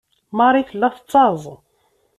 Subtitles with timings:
[0.37, 1.43] Marie tella tettaẓ.